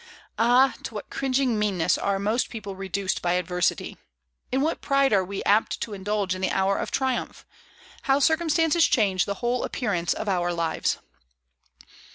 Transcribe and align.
Ah, 0.39 0.73
to 0.81 0.95
what 0.95 1.11
cringing 1.11 1.59
meanness 1.59 1.95
are 1.95 2.17
most 2.17 2.49
people 2.49 2.75
reduced 2.75 3.21
by 3.21 3.33
adversity! 3.33 3.97
In 4.51 4.61
what 4.61 4.81
pride 4.81 5.13
are 5.13 5.23
we 5.23 5.43
apt 5.43 5.79
to 5.81 5.93
indulge 5.93 6.33
in 6.33 6.41
the 6.41 6.49
hour 6.49 6.79
of 6.79 6.89
triumph! 6.89 7.45
How 8.01 8.17
circumstances 8.17 8.87
change 8.87 9.25
the 9.25 9.35
whole 9.45 9.63
appearance 9.63 10.13
of 10.13 10.27
our 10.27 10.51
lives! 10.53 10.97